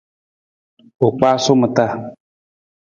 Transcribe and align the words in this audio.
U 1.05 1.07
kpaasu 1.15 1.53
ma 1.59 1.67
taa. 1.75 1.93